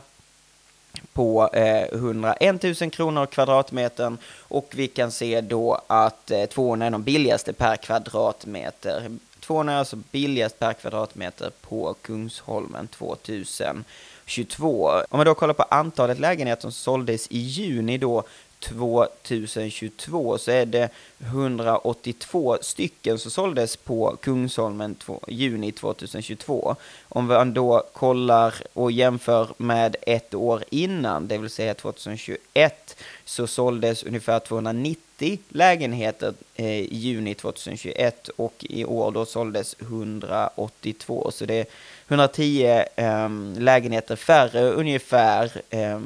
på 1.13 1.49
eh, 1.53 1.83
101 1.83 2.63
000 2.63 2.75
kronor 2.91 3.25
kvadratmetern 3.25 4.17
och 4.39 4.73
vi 4.75 4.87
kan 4.87 5.11
se 5.11 5.41
då 5.41 5.81
att 5.87 6.31
eh, 6.31 6.45
tvåorna 6.45 6.85
är 6.85 6.91
de 6.91 7.03
billigaste 7.03 7.53
per 7.53 7.75
kvadratmeter. 7.75 9.17
Tvåorna 9.39 9.73
är 9.73 9.77
alltså 9.77 9.95
billigast 9.95 10.59
per 10.59 10.73
kvadratmeter 10.73 11.51
på 11.61 11.95
Kungsholmen 12.01 12.87
2022. 12.87 14.91
Om 15.09 15.17
man 15.17 15.25
då 15.25 15.35
kollar 15.35 15.53
på 15.53 15.63
antalet 15.63 16.19
lägenheter 16.19 16.61
som 16.61 16.71
såldes 16.71 17.27
i 17.27 17.39
juni 17.39 17.97
då 17.97 18.23
2022 18.63 20.37
så 20.37 20.51
är 20.51 20.65
det 20.65 20.89
182 21.19 22.57
stycken 22.61 23.19
som 23.19 23.31
såldes 23.31 23.77
på 23.77 24.17
Kungsholmen 24.21 24.95
juni 25.27 25.71
2022. 25.71 26.75
Om 27.09 27.25
man 27.25 27.53
då 27.53 27.83
kollar 27.93 28.53
och 28.73 28.91
jämför 28.91 29.47
med 29.57 29.95
ett 30.01 30.33
år 30.33 30.63
innan, 30.69 31.27
det 31.27 31.37
vill 31.37 31.49
säga 31.49 31.73
2021, 31.73 32.97
så 33.25 33.47
såldes 33.47 34.03
ungefär 34.03 34.39
290 34.39 35.39
lägenheter 35.49 36.33
eh, 36.55 36.79
i 36.79 36.95
juni 36.95 37.35
2021 37.35 38.27
och 38.27 38.65
i 38.69 38.85
år 38.85 39.11
då 39.11 39.25
såldes 39.25 39.75
182. 39.79 41.31
Så 41.31 41.45
det 41.45 41.59
är 41.59 41.65
110 42.07 42.83
eh, 42.95 43.29
lägenheter 43.57 44.15
färre 44.15 44.61
ungefär 44.61 45.51
eh, 45.69 45.99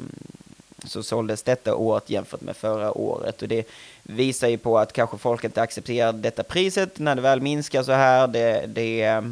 så 0.84 1.02
såldes 1.02 1.42
detta 1.42 1.74
året 1.74 2.10
jämfört 2.10 2.40
med 2.40 2.56
förra 2.56 2.98
året. 2.98 3.42
Och 3.42 3.48
det 3.48 3.68
visar 4.02 4.48
ju 4.48 4.58
på 4.58 4.78
att 4.78 4.92
kanske 4.92 5.18
folk 5.18 5.44
inte 5.44 5.62
accepterar 5.62 6.12
detta 6.12 6.42
priset 6.42 6.98
när 6.98 7.14
det 7.14 7.22
väl 7.22 7.40
minskar 7.40 7.82
så 7.82 7.92
här. 7.92 8.26
Det, 8.26 8.66
det 8.66 9.02
eh, 9.02 9.22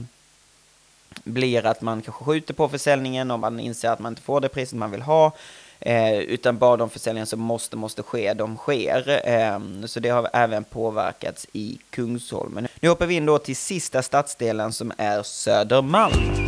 blir 1.24 1.66
att 1.66 1.80
man 1.80 2.02
kanske 2.02 2.24
skjuter 2.24 2.54
på 2.54 2.68
försäljningen 2.68 3.30
om 3.30 3.40
man 3.40 3.60
inser 3.60 3.90
att 3.90 3.98
man 3.98 4.12
inte 4.12 4.22
får 4.22 4.40
det 4.40 4.48
priset 4.48 4.78
man 4.78 4.90
vill 4.90 5.02
ha. 5.02 5.32
Eh, 5.80 6.18
utan 6.18 6.58
bara 6.58 6.76
de 6.76 6.90
försäljningar 6.90 7.26
som 7.26 7.40
måste, 7.40 7.76
måste 7.76 8.02
ske, 8.02 8.34
de 8.34 8.56
sker. 8.56 9.28
Eh, 9.28 9.86
så 9.86 10.00
det 10.00 10.08
har 10.08 10.30
även 10.32 10.64
påverkats 10.64 11.46
i 11.52 11.78
Kungsholmen. 11.90 12.68
Nu 12.80 12.88
hoppar 12.88 13.06
vi 13.06 13.14
in 13.14 13.26
då 13.26 13.38
till 13.38 13.56
sista 13.56 14.02
stadsdelen 14.02 14.72
som 14.72 14.92
är 14.98 15.22
Södermalm. 15.22 16.45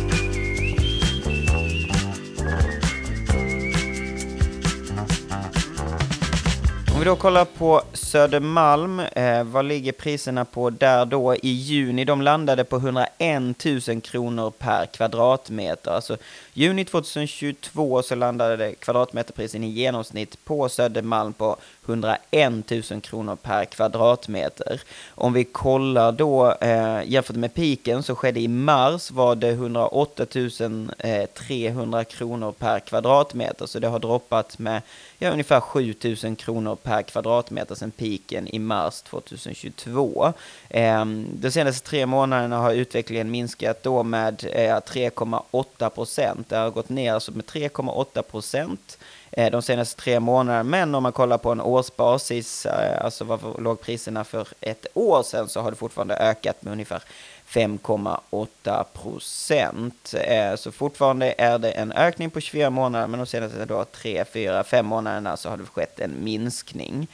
Om 6.99 7.03
vi 7.03 7.09
då 7.09 7.15
kollar 7.15 7.45
på 7.45 7.81
Södermalm, 7.93 8.99
eh, 8.99 9.43
vad 9.43 9.65
ligger 9.65 9.91
priserna 9.91 10.45
på 10.45 10.69
där 10.69 11.05
då 11.05 11.35
i 11.35 11.49
juni? 11.49 12.05
De 12.05 12.21
landade 12.21 12.63
på 12.63 12.75
101 12.75 13.65
000 13.87 14.01
kronor 14.01 14.51
per 14.57 14.85
kvadratmeter. 14.85 15.91
Alltså 15.91 16.17
juni 16.53 16.85
2022 16.85 18.01
så 18.01 18.15
landade 18.15 18.73
kvadratmeterprisen 18.73 19.63
i 19.63 19.69
genomsnitt 19.69 20.45
på 20.45 20.69
Södermalm 20.69 21.33
på 21.33 21.57
101 21.85 22.71
000 22.91 23.01
kronor 23.01 23.35
per 23.35 23.65
kvadratmeter. 23.65 24.81
Om 25.09 25.33
vi 25.33 25.43
kollar 25.43 26.11
då 26.11 26.53
eh, 26.61 27.01
jämfört 27.05 27.35
med 27.35 27.53
piken 27.53 28.03
så 28.03 28.15
skedde 28.15 28.39
i 28.39 28.47
mars 28.47 29.11
var 29.11 29.35
det 29.35 29.49
108 29.49 30.25
300 30.25 31.99
eh, 31.99 32.03
kronor 32.03 32.51
per 32.51 32.79
kvadratmeter. 32.79 33.65
Så 33.65 33.79
det 33.79 33.87
har 33.87 33.99
droppat 33.99 34.59
med 34.59 34.81
ja, 35.19 35.31
ungefär 35.31 35.59
7 35.59 35.95
000 36.23 36.35
kronor 36.35 36.75
per 36.75 37.01
kvadratmeter 37.01 37.75
sedan 37.75 37.91
piken 37.91 38.47
i 38.47 38.59
mars 38.59 39.01
2022. 39.01 40.33
Eh, 40.69 41.05
de 41.33 41.51
senaste 41.51 41.87
tre 41.87 42.05
månaderna 42.05 42.57
har 42.57 42.73
utvecklingen 42.73 43.31
minskat 43.31 43.83
då 43.83 44.03
med 44.03 44.43
eh, 44.53 44.75
3,8 44.75 45.89
procent. 45.89 46.49
Det 46.49 46.57
har 46.57 46.71
gått 46.71 46.89
ner 46.89 47.13
alltså 47.13 47.31
med 47.31 47.45
3,8 47.45 48.21
procent 48.21 48.97
Eh, 49.31 49.51
de 49.51 49.61
senaste 49.61 50.01
tre 50.01 50.19
månaderna. 50.19 50.63
Men 50.63 50.95
om 50.95 51.03
man 51.03 51.11
kollar 51.11 51.37
på 51.37 51.51
en 51.51 51.61
årsbasis, 51.61 52.65
eh, 52.65 53.05
alltså 53.05 53.23
vad 53.23 53.61
låg 53.63 53.81
priserna 53.81 54.23
för 54.23 54.47
ett 54.61 54.87
år 54.93 55.23
sedan, 55.23 55.49
så 55.49 55.61
har 55.61 55.71
det 55.71 55.77
fortfarande 55.77 56.15
ökat 56.15 56.63
med 56.63 56.73
ungefär 56.73 57.03
5,8 57.45 58.83
procent. 58.93 60.13
Eh, 60.23 60.55
så 60.55 60.71
fortfarande 60.71 61.35
är 61.37 61.59
det 61.59 61.71
en 61.71 61.91
ökning 61.91 62.29
på 62.29 62.39
24 62.41 62.69
månader, 62.69 63.07
men 63.07 63.19
de 63.19 63.25
senaste 63.25 63.65
då 63.65 63.85
3, 63.85 64.25
4, 64.33 64.63
5 64.63 64.85
månaderna 64.85 65.37
så 65.37 65.49
har 65.49 65.57
det 65.57 65.65
skett 65.65 65.99
en 65.99 66.23
minskning. 66.23 67.07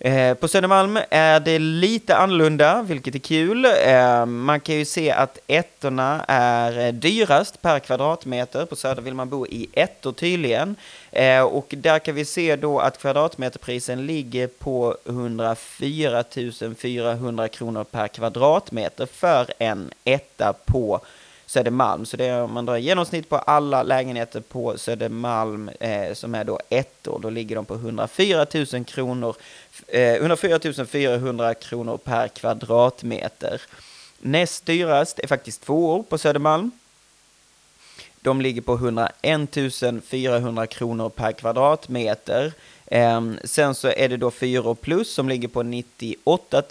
Eh, 0.00 0.34
på 0.34 0.48
Södermalm 0.48 0.98
är 1.10 1.40
det 1.40 1.58
lite 1.58 2.16
annorlunda, 2.16 2.82
vilket 2.82 3.14
är 3.14 3.18
kul. 3.18 3.64
Eh, 3.64 4.26
man 4.26 4.60
kan 4.60 4.74
ju 4.74 4.84
se 4.84 5.10
att 5.10 5.38
ettorna 5.46 6.24
är 6.28 6.86
eh, 6.86 6.92
dyrast 6.92 7.62
per 7.62 7.78
kvadratmeter. 7.78 8.64
På 8.64 8.76
Söder 8.76 9.02
vill 9.02 9.14
man 9.14 9.28
bo 9.28 9.46
i 9.46 9.68
ettor 9.72 10.12
tydligen. 10.12 10.76
Eh, 11.12 11.42
och 11.42 11.74
där 11.76 11.98
kan 11.98 12.14
vi 12.14 12.24
se 12.24 12.56
då 12.56 12.78
att 12.78 12.98
kvadratmeterprisen 12.98 14.06
ligger 14.06 14.46
på 14.46 14.96
104 15.06 16.24
400 16.78 17.48
kronor 17.48 17.84
per 17.84 18.08
kvadratmeter 18.08 19.06
för 19.06 19.52
en 19.58 19.90
etta 20.04 20.54
på 20.64 21.00
Södermalm. 21.48 22.06
Så 22.06 22.16
det 22.16 22.24
är 22.24 22.42
om 22.42 22.52
man 22.52 22.66
drar 22.66 22.76
genomsnitt 22.76 23.28
på 23.28 23.36
alla 23.36 23.82
lägenheter 23.82 24.40
på 24.40 24.78
Södermalm 24.78 25.68
eh, 25.80 26.14
som 26.14 26.34
är 26.34 26.44
då 26.44 26.60
ettor, 26.68 27.18
då 27.20 27.30
ligger 27.30 27.56
de 27.56 27.64
på 27.64 27.74
104 27.74 28.46
000 28.72 28.84
kronor, 28.84 29.36
eh, 29.86 30.14
104 30.14 30.86
400 30.86 31.54
kronor 31.54 31.96
per 31.96 32.28
kvadratmeter. 32.28 33.60
Näst 34.18 34.66
dyrast 34.66 35.18
är 35.18 35.26
faktiskt 35.26 35.62
tvåor 35.62 36.02
på 36.02 36.18
Södermalm. 36.18 36.70
De 38.20 38.40
ligger 38.40 38.60
på 38.60 38.74
101 38.74 40.02
400 40.04 40.66
kronor 40.66 41.08
per 41.08 41.32
kvadratmeter. 41.32 42.52
Ehm, 42.86 43.38
sen 43.44 43.74
så 43.74 43.88
är 43.88 44.08
det 44.08 44.16
då 44.16 44.30
fyror 44.30 44.74
plus 44.74 45.12
som 45.14 45.28
ligger 45.28 45.48
på 45.48 45.62
98 45.62 46.62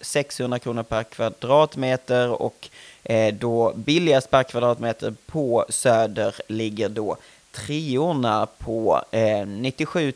600 0.00 0.58
kronor 0.58 0.82
per 0.82 1.02
kvadratmeter 1.02 2.42
och 2.42 2.68
Eh, 3.04 3.34
då 3.34 3.72
billigast 3.76 4.30
per 4.30 4.42
kvadratmeter 4.42 5.14
på 5.26 5.64
Söder 5.68 6.34
ligger 6.48 6.88
då 6.88 7.16
treorna 7.52 8.46
på 8.58 9.02
eh, 9.10 9.46
97 9.46 10.12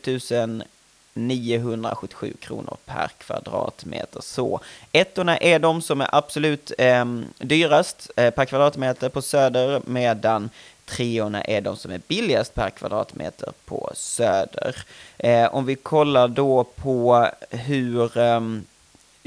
977 1.13 2.33
kronor 2.39 2.77
per 2.85 3.07
kvadratmeter. 3.17 4.21
Så 4.21 4.59
ettorna 4.91 5.37
är 5.37 5.59
de 5.59 5.81
som 5.81 6.01
är 6.01 6.15
absolut 6.15 6.71
eh, 6.77 7.05
dyrast 7.39 8.11
eh, 8.15 8.33
per 8.33 8.45
kvadratmeter 8.45 9.09
på 9.09 9.21
Söder, 9.21 9.81
medan 9.85 10.49
treorna 10.85 11.41
är 11.41 11.61
de 11.61 11.77
som 11.77 11.91
är 11.91 12.01
billigast 12.07 12.53
per 12.53 12.69
kvadratmeter 12.69 13.53
på 13.65 13.91
Söder. 13.95 14.75
Eh, 15.17 15.55
om 15.55 15.65
vi 15.65 15.75
kollar 15.75 16.27
då 16.27 16.63
på 16.63 17.27
hur 17.49 18.17
ehm, 18.17 18.65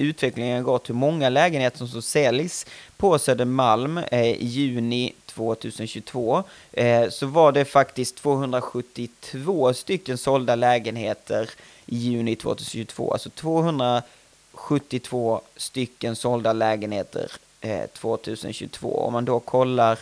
utvecklingen 0.01 0.63
gått, 0.63 0.89
hur 0.89 0.95
många 0.95 1.29
lägenheter 1.29 1.87
som 1.87 2.03
säljs 2.03 2.67
på 2.97 3.19
Södermalm 3.19 3.99
eh, 3.99 4.27
i 4.27 4.47
juni 4.47 5.13
2022 5.27 6.43
eh, 6.73 7.09
så 7.09 7.27
var 7.27 7.53
det 7.53 7.65
faktiskt 7.65 8.17
272 8.17 9.75
stycken 9.75 10.19
sålda 10.19 10.55
lägenheter 10.55 11.51
i 11.87 11.97
juni 11.97 12.37
2022. 12.37 13.13
Alltså 13.13 13.31
272 13.31 15.41
stycken 15.57 16.17
sålda 16.17 16.53
lägenheter 16.53 17.33
eh, 17.61 17.87
2022. 17.87 18.89
Om 18.89 19.13
man 19.13 19.25
då 19.25 19.41
kollar 19.41 19.99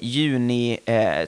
juni 0.00 0.78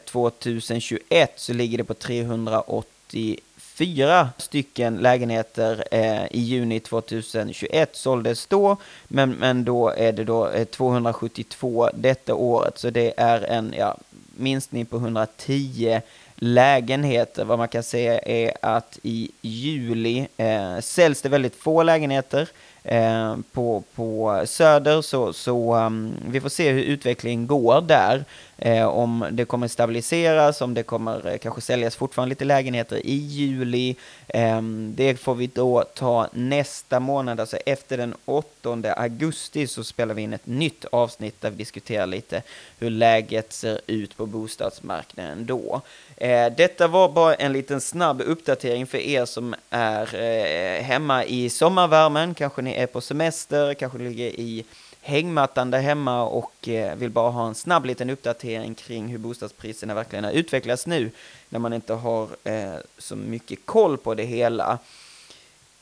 2021 0.05 1.33
så 1.37 1.53
ligger 1.53 1.79
det 1.79 1.85
på 1.85 1.95
380 1.95 3.41
Fyra 3.77 4.29
stycken 4.37 4.97
lägenheter 4.97 5.85
eh, 5.91 6.25
i 6.31 6.41
juni 6.41 6.81
2021 6.81 7.97
såldes 7.97 8.47
då, 8.47 8.77
men, 9.09 9.31
men 9.31 9.65
då 9.65 9.89
är 9.89 10.13
det 10.13 10.25
då 10.25 10.49
eh, 10.49 10.65
272 10.65 11.91
detta 11.95 12.35
året, 12.35 12.79
så 12.79 12.91
det 12.91 13.15
är 13.17 13.43
en 13.43 13.75
ja, 13.79 13.97
minskning 14.37 14.87
på 14.87 14.97
110 14.97 16.01
lägenheter. 16.35 17.45
Vad 17.45 17.59
man 17.59 17.69
kan 17.69 17.83
säga 17.83 18.19
är 18.19 18.53
att 18.63 18.99
i 19.03 19.31
juli 19.41 20.29
eh, 20.37 20.79
säljs 20.81 21.23
det 21.23 21.29
väldigt 21.29 21.57
få 21.57 21.83
lägenheter. 21.83 22.49
Eh, 22.89 23.37
på, 23.53 23.83
på 23.95 24.43
Söder 24.47 25.03
så, 25.03 25.33
så 25.33 25.75
um, 25.75 26.15
vi 26.29 26.41
får 26.41 26.49
se 26.49 26.71
hur 26.73 26.83
utvecklingen 26.83 27.47
går 27.47 27.81
där. 27.81 28.25
Eh, 28.59 28.87
om 28.87 29.27
det 29.31 29.45
kommer 29.45 29.69
stabiliseras, 29.69 30.61
om 30.61 30.75
det 30.75 30.83
kommer 30.83 31.29
eh, 31.29 31.39
kanske 31.39 31.61
säljas 31.61 31.97
fortfarande 31.97 32.31
lite 32.31 32.45
lägenheter 32.45 33.07
i 33.07 33.15
juli. 33.15 33.97
Eh, 34.29 34.63
det 34.95 35.17
får 35.17 35.35
vi 35.35 35.47
då 35.47 35.85
ta 35.95 36.29
nästa 36.33 37.01
månad, 37.01 37.41
alltså 37.41 37.57
efter 37.57 37.97
den 37.97 38.15
8 38.25 38.93
augusti 38.97 39.67
så 39.67 39.85
spelar 39.85 40.15
vi 40.15 40.23
in 40.23 40.33
ett 40.33 40.47
nytt 40.47 40.85
avsnitt 40.85 41.41
där 41.41 41.51
vi 41.51 41.57
diskuterar 41.57 42.07
lite 42.07 42.43
hur 42.79 42.91
läget 42.91 43.53
ser 43.53 43.81
ut 43.87 44.17
på 44.17 44.27
bostadsmarknaden 44.27 45.47
då. 45.47 45.81
Eh, 46.17 46.53
detta 46.57 46.89
var 46.89 47.09
bara 47.09 47.35
en 47.35 47.53
liten 47.53 47.81
snabb 47.81 48.21
uppdatering 48.21 48.87
för 48.87 48.99
er 48.99 49.25
som 49.25 49.55
är 49.71 50.15
eh, 50.15 50.83
hemma 50.83 51.25
i 51.25 51.51
sommarvärmen, 51.51 52.35
kanske 52.35 52.63
ni 52.63 52.75
är 52.75 52.87
på 52.87 53.01
semester, 53.01 53.75
kanske 53.75 53.99
ni 53.99 54.09
ligger 54.09 54.27
i 54.27 54.65
hängmattan 55.01 55.71
där 55.71 55.81
hemma 55.81 56.23
och 56.23 56.69
eh, 56.69 56.97
vill 56.97 57.11
bara 57.11 57.31
ha 57.31 57.49
en 57.49 57.55
snabb 57.55 57.85
liten 57.85 58.11
uppdatering 58.11 58.75
kring 58.75 59.09
hur 59.09 59.19
bostadspriserna 59.19 59.95
verkligen 59.95 60.25
har 60.25 60.33
utvecklats 60.33 60.87
nu 60.87 61.11
när 61.49 61.59
man 61.59 61.73
inte 61.73 61.93
har 61.93 62.29
eh, 62.45 62.75
så 62.99 63.17
mycket 63.17 63.59
koll 63.65 63.99
på 63.99 64.15
det 64.15 64.25
hela. 64.25 64.79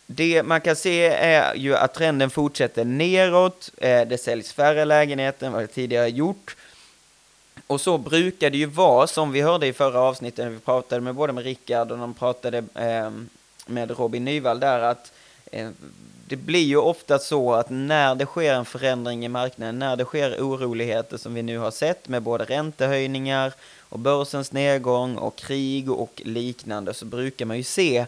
Det 0.06 0.42
man 0.42 0.60
kan 0.60 0.76
se 0.76 1.06
är 1.06 1.54
ju 1.54 1.76
att 1.76 1.94
trenden 1.94 2.30
fortsätter 2.30 2.84
neråt. 2.84 3.70
Eh, 3.76 4.08
det 4.08 4.18
säljs 4.18 4.52
färre 4.52 4.84
lägenheter 4.84 5.46
än 5.46 5.52
vad 5.52 5.62
det 5.62 5.66
tidigare 5.66 6.08
gjort. 6.08 6.56
Och 7.66 7.80
så 7.80 7.98
brukar 7.98 8.50
det 8.50 8.58
ju 8.58 8.66
vara, 8.66 9.06
som 9.06 9.32
vi 9.32 9.40
hörde 9.40 9.66
i 9.66 9.72
förra 9.72 10.00
avsnittet, 10.00 10.44
när 10.44 10.52
vi 10.52 10.58
pratade 10.58 11.00
med 11.00 11.14
både 11.14 11.32
med 11.32 11.44
Rickard 11.44 11.92
och 11.92 11.98
de 11.98 12.14
pratade 12.14 12.58
eh, 12.74 13.10
med 13.66 13.98
Robin 13.98 14.24
Nyvall 14.24 14.60
där, 14.60 14.80
att 14.80 15.12
eh, 15.52 15.68
det 16.28 16.36
blir 16.36 16.64
ju 16.64 16.76
ofta 16.76 17.18
så 17.18 17.54
att 17.54 17.70
när 17.70 18.14
det 18.14 18.26
sker 18.26 18.54
en 18.54 18.64
förändring 18.64 19.24
i 19.24 19.28
marknaden, 19.28 19.78
när 19.78 19.96
det 19.96 20.04
sker 20.04 20.40
oroligheter 20.40 21.16
som 21.16 21.34
vi 21.34 21.42
nu 21.42 21.58
har 21.58 21.70
sett 21.70 22.08
med 22.08 22.22
både 22.22 22.44
räntehöjningar 22.44 23.52
och 23.78 23.98
börsens 23.98 24.52
nedgång 24.52 25.16
och 25.16 25.36
krig 25.36 25.90
och 25.90 26.22
liknande, 26.24 26.94
så 26.94 27.04
brukar 27.04 27.44
man 27.44 27.56
ju 27.56 27.62
se 27.62 28.06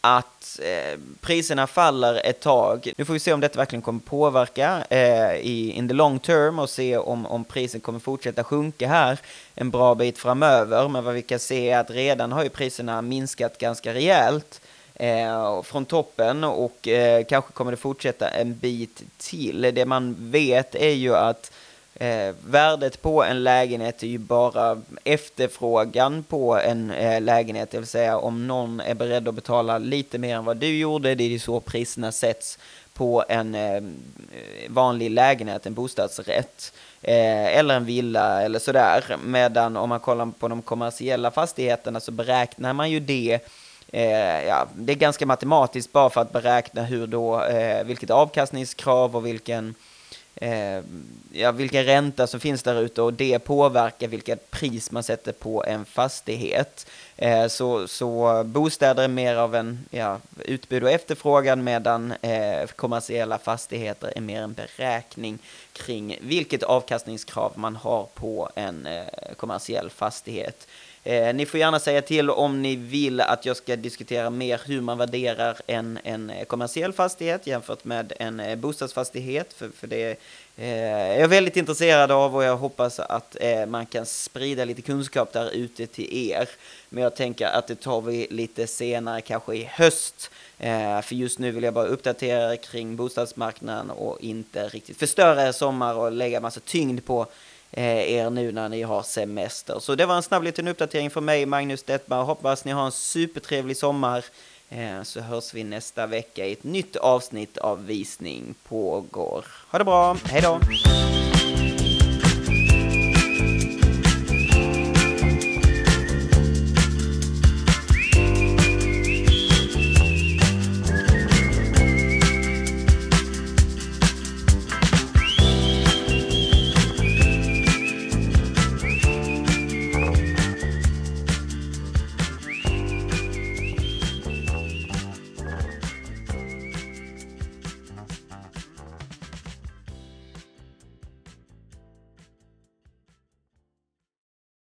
att 0.00 0.60
eh, 0.62 1.00
priserna 1.20 1.66
faller 1.66 2.20
ett 2.24 2.40
tag. 2.40 2.92
Nu 2.96 3.04
får 3.04 3.12
vi 3.12 3.20
se 3.20 3.32
om 3.32 3.40
detta 3.40 3.58
verkligen 3.58 3.82
kommer 3.82 4.00
påverka 4.00 4.84
eh, 4.90 5.34
i 5.34 5.72
in 5.74 5.88
the 5.88 5.94
long 5.94 6.18
term 6.18 6.58
och 6.58 6.70
se 6.70 6.96
om, 6.96 7.26
om 7.26 7.44
prisen 7.44 7.80
kommer 7.80 7.98
fortsätta 7.98 8.44
sjunka 8.44 8.88
här 8.88 9.18
en 9.54 9.70
bra 9.70 9.94
bit 9.94 10.18
framöver. 10.18 10.88
Men 10.88 11.04
vad 11.04 11.14
vi 11.14 11.22
kan 11.22 11.38
se 11.38 11.70
är 11.70 11.78
att 11.78 11.90
redan 11.90 12.32
har 12.32 12.42
ju 12.42 12.48
priserna 12.48 13.02
minskat 13.02 13.58
ganska 13.58 13.94
rejält 13.94 14.60
eh, 14.94 15.62
från 15.62 15.84
toppen 15.84 16.44
och 16.44 16.88
eh, 16.88 17.24
kanske 17.24 17.52
kommer 17.52 17.70
det 17.70 17.76
fortsätta 17.76 18.28
en 18.28 18.58
bit 18.58 19.02
till. 19.18 19.70
Det 19.74 19.86
man 19.86 20.16
vet 20.18 20.74
är 20.74 20.94
ju 20.94 21.14
att 21.14 21.52
Eh, 21.98 22.34
värdet 22.46 23.02
på 23.02 23.24
en 23.24 23.44
lägenhet 23.44 24.02
är 24.02 24.06
ju 24.06 24.18
bara 24.18 24.82
efterfrågan 25.04 26.22
på 26.22 26.58
en 26.58 26.90
eh, 26.90 27.20
lägenhet, 27.20 27.70
det 27.70 27.78
vill 27.78 27.86
säga 27.86 28.18
om 28.18 28.46
någon 28.46 28.80
är 28.80 28.94
beredd 28.94 29.28
att 29.28 29.34
betala 29.34 29.78
lite 29.78 30.18
mer 30.18 30.36
än 30.36 30.44
vad 30.44 30.56
du 30.56 30.78
gjorde, 30.78 31.14
det 31.14 31.24
är 31.24 31.28
ju 31.28 31.38
så 31.38 31.60
priserna 31.60 32.12
sätts 32.12 32.58
på 32.94 33.24
en 33.28 33.54
eh, 33.54 33.82
vanlig 34.68 35.10
lägenhet, 35.10 35.66
en 35.66 35.74
bostadsrätt, 35.74 36.72
eh, 37.02 37.58
eller 37.58 37.74
en 37.74 37.84
villa 37.84 38.42
eller 38.42 38.58
sådär. 38.58 39.16
Medan 39.24 39.76
om 39.76 39.88
man 39.88 40.00
kollar 40.00 40.32
på 40.38 40.48
de 40.48 40.62
kommersiella 40.62 41.30
fastigheterna 41.30 42.00
så 42.00 42.12
beräknar 42.12 42.72
man 42.72 42.90
ju 42.90 43.00
det 43.00 43.40
Eh, 43.92 44.46
ja, 44.46 44.66
det 44.74 44.92
är 44.92 44.96
ganska 44.96 45.26
matematiskt 45.26 45.92
bara 45.92 46.10
för 46.10 46.20
att 46.20 46.32
beräkna 46.32 46.82
hur 46.82 47.06
då, 47.06 47.42
eh, 47.42 47.84
vilket 47.84 48.10
avkastningskrav 48.10 49.16
och 49.16 49.26
vilken 49.26 49.74
eh, 50.40 50.82
ja, 51.32 51.52
vilken 51.52 51.84
ränta 51.84 52.26
som 52.26 52.40
finns 52.40 52.62
där 52.62 52.80
ute 52.80 53.02
och 53.02 53.12
det 53.12 53.38
påverkar 53.38 54.08
vilket 54.08 54.50
pris 54.50 54.90
man 54.90 55.02
sätter 55.02 55.32
på 55.32 55.64
en 55.64 55.84
fastighet. 55.84 56.86
Eh, 57.16 57.46
så, 57.46 57.88
så 57.88 58.42
bostäder 58.44 59.02
är 59.04 59.08
mer 59.08 59.36
av 59.36 59.54
en 59.54 59.84
ja, 59.90 60.20
utbud 60.44 60.82
och 60.82 60.90
efterfrågan 60.90 61.64
medan 61.64 62.14
eh, 62.22 62.66
kommersiella 62.76 63.38
fastigheter 63.38 64.12
är 64.16 64.20
mer 64.20 64.42
en 64.42 64.52
beräkning 64.52 65.38
kring 65.72 66.18
vilket 66.20 66.62
avkastningskrav 66.62 67.52
man 67.54 67.76
har 67.76 68.06
på 68.14 68.50
en 68.54 68.86
eh, 68.86 69.04
kommersiell 69.36 69.90
fastighet. 69.90 70.66
Eh, 71.04 71.34
ni 71.34 71.46
får 71.46 71.60
gärna 71.60 71.80
säga 71.80 72.02
till 72.02 72.30
om 72.30 72.62
ni 72.62 72.76
vill 72.76 73.20
att 73.20 73.46
jag 73.46 73.56
ska 73.56 73.76
diskutera 73.76 74.30
mer 74.30 74.60
hur 74.66 74.80
man 74.80 74.98
värderar 74.98 75.56
en, 75.66 75.98
en 76.04 76.30
eh, 76.30 76.44
kommersiell 76.44 76.92
fastighet 76.92 77.46
jämfört 77.46 77.84
med 77.84 78.12
en 78.18 78.40
eh, 78.40 78.56
bostadsfastighet. 78.56 79.52
För, 79.52 79.68
för 79.68 79.86
det 79.86 80.10
eh, 80.56 80.68
är 81.16 81.20
jag 81.20 81.28
väldigt 81.28 81.56
intresserad 81.56 82.10
av 82.10 82.36
och 82.36 82.44
jag 82.44 82.56
hoppas 82.56 83.00
att 83.00 83.36
eh, 83.40 83.66
man 83.66 83.86
kan 83.86 84.06
sprida 84.06 84.64
lite 84.64 84.82
kunskap 84.82 85.32
där 85.32 85.50
ute 85.50 85.86
till 85.86 86.30
er. 86.30 86.48
Men 86.88 87.02
jag 87.02 87.16
tänker 87.16 87.46
att 87.46 87.66
det 87.66 87.74
tar 87.74 88.00
vi 88.00 88.26
lite 88.30 88.66
senare, 88.66 89.20
kanske 89.20 89.54
i 89.54 89.64
höst. 89.64 90.30
Eh, 90.58 91.00
för 91.00 91.14
just 91.14 91.38
nu 91.38 91.50
vill 91.50 91.64
jag 91.64 91.74
bara 91.74 91.86
uppdatera 91.86 92.56
kring 92.56 92.96
bostadsmarknaden 92.96 93.90
och 93.90 94.20
inte 94.20 94.68
riktigt 94.68 94.98
förstöra 94.98 95.48
er 95.48 95.52
sommar 95.52 95.94
och 95.94 96.12
lägga 96.12 96.40
massa 96.40 96.60
tyngd 96.60 97.04
på 97.04 97.26
Eh, 97.70 98.12
er 98.12 98.30
nu 98.30 98.52
när 98.52 98.68
ni 98.68 98.82
har 98.82 99.02
semester. 99.02 99.78
Så 99.78 99.94
det 99.94 100.06
var 100.06 100.16
en 100.16 100.22
snabb 100.22 100.42
liten 100.42 100.68
uppdatering 100.68 101.10
från 101.10 101.24
mig, 101.24 101.46
Magnus 101.46 101.82
Detmar. 101.82 102.24
Hoppas 102.24 102.64
ni 102.64 102.72
har 102.72 102.86
en 102.86 102.92
supertrevlig 102.92 103.76
sommar. 103.76 104.24
Eh, 104.68 105.02
så 105.02 105.20
hörs 105.20 105.54
vi 105.54 105.64
nästa 105.64 106.06
vecka 106.06 106.46
i 106.46 106.52
ett 106.52 106.64
nytt 106.64 106.96
avsnitt 106.96 107.58
av 107.58 107.86
Visning 107.86 108.54
pågår. 108.68 109.44
Ha 109.70 109.78
det 109.78 109.84
bra, 109.84 110.16
hej 110.24 110.42
då! 110.42 110.60